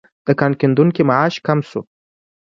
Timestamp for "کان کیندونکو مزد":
0.39-1.37